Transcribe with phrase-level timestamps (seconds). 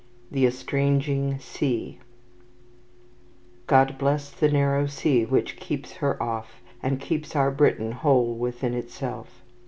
[0.31, 1.99] The Estranging Sea
[3.67, 8.73] "God bless the narrow sea which keeps her off, And keeps our Britain whole within
[8.73, 9.43] itself."